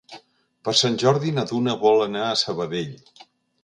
Per 0.67 0.73
Sant 0.79 0.97
Jordi 1.03 1.35
na 1.37 1.45
Duna 1.53 1.79
vol 1.87 2.05
anar 2.09 2.27
a 2.33 2.37
Sabadell. 2.47 3.25